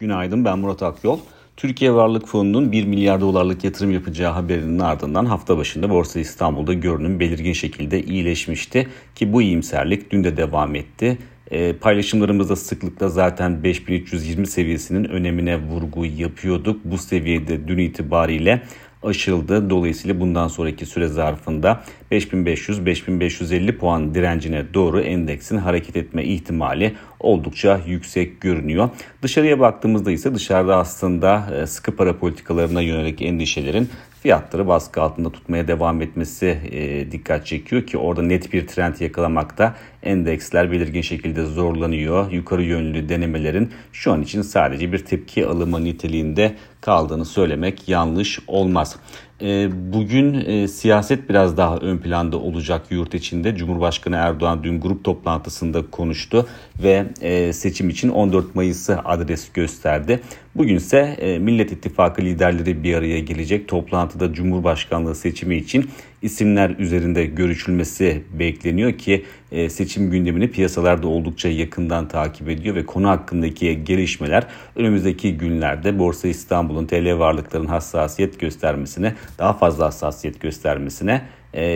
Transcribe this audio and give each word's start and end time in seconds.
Günaydın 0.00 0.44
ben 0.44 0.58
Murat 0.58 0.82
Akyol. 0.82 1.18
Türkiye 1.56 1.94
Varlık 1.94 2.28
Fonu'nun 2.28 2.72
1 2.72 2.84
milyar 2.84 3.20
dolarlık 3.20 3.64
yatırım 3.64 3.92
yapacağı 3.92 4.32
haberinin 4.32 4.78
ardından 4.78 5.24
hafta 5.24 5.58
başında 5.58 5.90
Borsa 5.90 6.20
İstanbul'da 6.20 6.74
görünüm 6.74 7.20
belirgin 7.20 7.52
şekilde 7.52 8.02
iyileşmişti 8.02 8.88
ki 9.14 9.32
bu 9.32 9.42
iyimserlik 9.42 10.10
dün 10.10 10.24
de 10.24 10.36
devam 10.36 10.74
etti. 10.74 11.18
E, 11.50 11.72
paylaşımlarımızda 11.72 12.56
sıklıkla 12.56 13.08
zaten 13.08 13.62
5320 13.62 14.46
seviyesinin 14.46 15.04
önemine 15.04 15.62
vurgu 15.62 16.06
yapıyorduk. 16.06 16.84
Bu 16.84 16.98
seviyede 16.98 17.68
dün 17.68 17.78
itibariyle 17.78 18.62
aşıldı. 19.02 19.70
Dolayısıyla 19.70 20.20
bundan 20.20 20.48
sonraki 20.48 20.86
süre 20.86 21.08
zarfında 21.08 21.80
5500-5550 22.12 23.76
puan 23.76 24.14
direncine 24.14 24.74
doğru 24.74 25.00
endeksin 25.00 25.58
hareket 25.58 25.96
etme 25.96 26.24
ihtimali 26.24 26.94
oldukça 27.20 27.80
yüksek 27.86 28.40
görünüyor. 28.40 28.88
Dışarıya 29.22 29.60
baktığımızda 29.60 30.10
ise 30.10 30.34
dışarıda 30.34 30.76
aslında 30.76 31.46
e, 31.54 31.66
sıkı 31.66 31.96
para 31.96 32.18
politikalarına 32.18 32.80
yönelik 32.80 33.22
endişelerin 33.22 33.88
fiyatları 34.22 34.66
baskı 34.66 35.02
altında 35.02 35.32
tutmaya 35.32 35.68
devam 35.68 36.02
etmesi 36.02 36.58
e, 36.70 37.12
dikkat 37.12 37.46
çekiyor 37.46 37.86
ki 37.86 37.98
orada 37.98 38.22
net 38.22 38.52
bir 38.52 38.66
trend 38.66 38.94
yakalamakta 39.00 39.76
endeksler 40.02 40.72
belirgin 40.72 41.02
şekilde 41.02 41.44
zorlanıyor. 41.44 42.32
Yukarı 42.32 42.62
yönlü 42.62 43.08
denemelerin 43.08 43.70
şu 43.92 44.12
an 44.12 44.22
için 44.22 44.42
sadece 44.42 44.92
bir 44.92 44.98
tepki 44.98 45.46
alımı 45.46 45.84
niteliğinde 45.84 46.54
kaldığını 46.80 47.24
söylemek 47.24 47.88
yanlış 47.88 48.38
olmaz. 48.46 48.96
E, 49.42 49.68
bugün 49.92 50.34
e, 50.34 50.68
siyaset 50.68 51.28
biraz 51.28 51.56
daha 51.56 51.76
ön 51.76 51.98
planda 51.98 52.36
olacak 52.36 52.82
yurt 52.90 53.14
içinde. 53.14 53.56
Cumhurbaşkanı 53.56 54.16
Erdoğan 54.16 54.64
dün 54.64 54.80
grup 54.80 55.04
toplantısında 55.04 55.90
konuştu 55.90 56.46
ve 56.82 57.06
e, 57.20 57.52
seçim 57.52 57.90
için 57.90 58.08
14 58.08 58.54
Mayıs'ı 58.54 58.98
adres 59.04 59.52
gösterdi. 59.52 60.20
Bugünse 60.54 61.38
Millet 61.40 61.72
İttifakı 61.72 62.22
liderleri 62.22 62.82
bir 62.82 62.94
araya 62.94 63.20
gelecek. 63.20 63.68
Toplantıda 63.68 64.32
Cumhurbaşkanlığı 64.32 65.14
seçimi 65.14 65.56
için 65.56 65.90
isimler 66.22 66.70
üzerinde 66.70 67.26
görüşülmesi 67.26 68.22
bekleniyor 68.32 68.92
ki 68.92 69.24
e, 69.52 69.70
seçim 69.70 70.10
gündemini 70.10 70.50
piyasalarda 70.50 71.08
oldukça 71.08 71.48
yakından 71.48 72.08
takip 72.08 72.48
ediyor 72.48 72.74
ve 72.74 72.86
konu 72.86 73.08
hakkındaki 73.08 73.84
gelişmeler 73.84 74.46
önümüzdeki 74.76 75.36
günlerde 75.36 75.98
Borsa 75.98 76.28
İstanbul'un 76.28 76.86
TL 76.86 77.18
varlıkların 77.18 77.66
hassasiyet 77.66 78.40
göstermesine, 78.40 79.14
daha 79.38 79.52
fazla 79.52 79.86
hassasiyet 79.86 80.40
göstermesine 80.40 81.22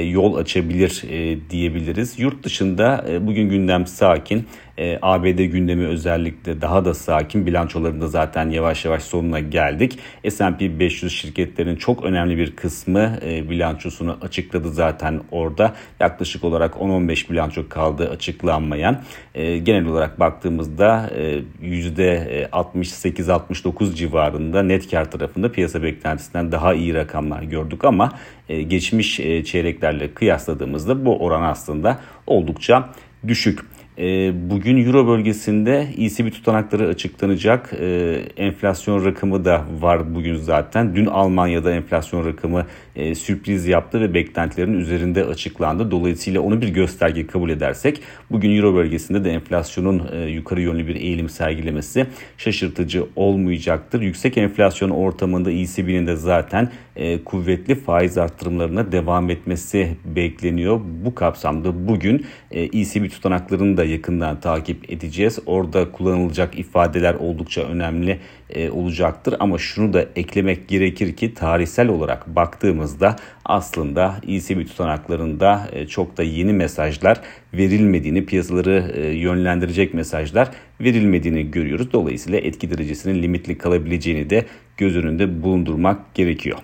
yol 0.05 0.37
açabilir 0.37 1.03
e, 1.11 1.51
diyebiliriz. 1.51 2.19
Yurt 2.19 2.45
dışında 2.45 3.05
bugün 3.21 3.49
gündem 3.49 3.87
sakin. 3.87 4.47
E, 4.79 4.99
ABD 5.03 5.45
gündemi 5.45 5.87
özellikle 5.87 6.61
daha 6.61 6.85
da 6.85 6.95
sakin. 6.95 7.47
Bilançolarında 7.47 8.09
zaten 8.09 8.51
yavaş 8.51 8.85
yavaş 8.85 9.03
sonuna 9.03 9.41
geldik. 9.41 9.99
S&P 10.29 10.79
500 10.79 11.13
şirketlerin 11.13 11.77
çok 11.77 12.05
önemli 12.05 12.37
bir 12.37 12.57
kısmı 12.57 13.19
e, 13.25 13.51
bilançosunu 13.51 14.19
açıkladı 14.23 14.73
zaten 14.73 15.21
orada. 15.31 15.75
Yaklaşık 16.01 16.45
olarak 16.45 16.75
10-15 16.75 17.31
bilanço 17.31 17.69
kaldı 17.69 18.11
açıklanmayan. 18.11 19.03
E, 19.35 19.59
genel 19.59 19.87
olarak 19.87 20.21
baktığımızda 20.21 21.11
e, 21.17 21.41
%68-69 21.63 23.95
civarında 23.95 24.63
net 24.63 24.91
kar 24.91 25.11
tarafında 25.11 25.53
piyasa 25.53 25.83
beklentisinden 25.83 26.53
daha 26.53 26.75
iyi 26.75 26.95
rakamlar 26.95 27.43
gördük 27.43 27.85
ama 27.85 28.13
e, 28.49 28.63
geçmiş 28.63 29.21
e, 29.21 29.45
çeyreklerle 29.63 30.15
kıyasladığımızda 30.15 31.05
bu 31.05 31.19
oran 31.25 31.43
aslında 31.43 31.99
oldukça 32.27 32.89
düşük. 33.29 33.61
Ee, 33.99 34.33
bugün 34.51 34.87
Euro 34.87 35.07
bölgesinde 35.07 35.89
ECB 35.99 36.33
tutanakları 36.33 36.89
açıklanacak. 36.89 37.71
Ee, 37.81 38.23
enflasyon 38.37 39.05
rakamı 39.05 39.45
da 39.45 39.65
var 39.81 40.15
bugün 40.15 40.37
zaten. 40.37 40.97
Dün 40.97 41.07
Almanya'da 41.07 41.73
enflasyon 41.73 42.27
rakamı 42.27 42.67
e, 42.97 43.15
sürpriz 43.15 43.67
yaptı 43.67 44.01
ve 44.01 44.15
beklentilerin 44.15 44.73
üzerinde 44.73 45.25
açıklandı. 45.25 45.91
Dolayısıyla 45.91 46.41
onu 46.41 46.63
bir 46.63 46.69
gösterge 46.69 47.27
kabul 47.27 47.51
edersek 47.51 48.01
bugün 48.31 48.57
Euro 48.57 48.75
bölgesinde 48.75 49.25
de 49.25 49.31
enflasyonun 49.31 50.03
e, 50.13 50.31
yukarı 50.31 50.61
yönlü 50.61 50.87
bir 50.87 50.97
eğilim 50.97 51.29
sergilemesi 51.29 52.07
şaşırtıcı 52.39 53.05
olmayacaktır. 53.17 54.01
Yüksek 54.01 54.39
enflasyon 54.39 54.91
ortamında 54.91 55.51
ECB'nin 55.51 56.07
de 56.07 56.17
zaten 56.17 56.71
e, 56.97 57.25
kuvvetli 57.25 57.75
faiz 57.75 58.19
arttırımlarına 58.19 58.93
devam 58.93 59.31
etmesi 59.31 59.89
bekleniyor. 60.05 60.81
Bu 61.05 61.15
kapsamda 61.15 61.89
bugün 61.89 62.27
ECB 62.51 63.11
tutanaklarını 63.11 63.82
da 63.83 63.87
yakından 63.87 64.41
takip 64.41 64.93
edeceğiz. 64.93 65.39
Orada 65.47 65.93
kullanılacak 65.93 66.59
ifadeler 66.59 67.15
oldukça 67.15 67.63
önemli 67.63 68.19
e, 68.51 68.71
olacaktır. 68.71 69.35
Ama 69.41 69.59
şunu 69.59 69.93
da 69.93 70.07
eklemek 70.17 70.69
gerekir 70.69 71.17
ki 71.17 71.35
tarihsel 71.35 71.89
olarak 71.89 72.37
baktığımızda 72.37 73.17
aslında 73.45 74.17
ECB 74.29 74.67
tutanaklarında 74.67 75.69
e, 75.73 75.87
çok 75.87 76.17
da 76.17 76.23
yeni 76.23 76.53
mesajlar 76.53 77.21
verilmediğini, 77.55 78.27
piyasaları 78.27 78.93
e, 78.95 79.07
yönlendirecek 79.07 79.95
mesajlar 79.95 80.51
verilmediğini 80.81 81.51
görüyoruz. 81.51 81.93
Dolayısıyla 81.93 82.39
etki 82.39 82.71
derecesinin 82.71 83.23
limitli 83.23 83.59
kalabileceğini 83.59 84.31
de 84.31 84.47
göz 84.77 84.97
önünde 84.97 85.43
bulundurmak 85.43 86.15
gerekiyor. 86.15 86.59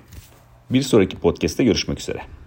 Bir 0.71 0.83
sonraki 0.83 1.17
podcast'te 1.17 1.65
görüşmek 1.65 2.01
üzere. 2.01 2.38